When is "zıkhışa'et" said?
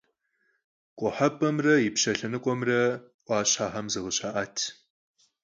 3.93-4.57